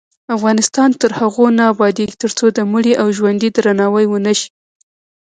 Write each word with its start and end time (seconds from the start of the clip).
افغانستان 0.35 0.89
تر 1.01 1.11
هغو 1.19 1.45
نه 1.57 1.63
ابادیږي، 1.73 2.15
ترڅو 2.23 2.45
د 2.57 2.59
مړي 2.71 2.93
او 3.01 3.07
ژوندي 3.17 3.49
درناوی 3.55 4.05
ونشي. 4.09 4.49